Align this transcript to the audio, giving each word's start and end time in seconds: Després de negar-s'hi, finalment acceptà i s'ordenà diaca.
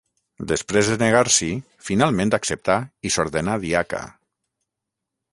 Després 0.51 0.87
de 0.91 0.95
negar-s'hi, 1.01 1.49
finalment 1.89 2.33
acceptà 2.37 2.77
i 3.09 3.11
s'ordenà 3.17 3.57
diaca. 3.65 4.01